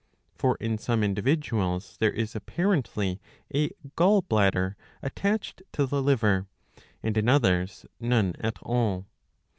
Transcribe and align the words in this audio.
For 0.33 0.55
in 0.55 0.79
some 0.79 1.03
individuals 1.03 1.97
there 1.99 2.09
is 2.11 2.35
apparently 2.35 3.21
a 3.53 3.69
gall 3.95 4.23
bladder 4.23 4.75
attached 5.03 5.61
to 5.73 5.85
the 5.85 6.01
liver, 6.01 6.47
and 7.03 7.15
in 7.15 7.29
others 7.29 7.85
none 7.99 8.33
at 8.39 8.57
all. 8.63 9.05